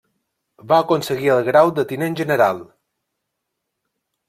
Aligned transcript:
Va 0.71 0.79
aconseguir 0.83 1.29
el 1.35 1.43
grau 1.51 1.69
de 1.81 1.85
tinent 1.93 2.19
general. 2.23 2.65